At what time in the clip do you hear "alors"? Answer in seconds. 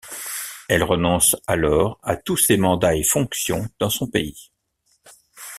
1.45-1.99